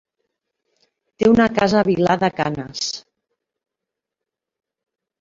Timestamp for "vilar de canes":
1.91-2.83